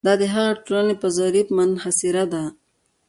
[0.05, 2.43] دا د همغې ټولنې په ظرف منحصره ده.